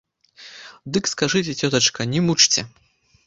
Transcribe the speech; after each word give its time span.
Дык 0.95 1.09
скажыце, 1.13 1.51
цётачка, 1.63 2.01
не 2.13 2.19
мучце! 2.31 2.61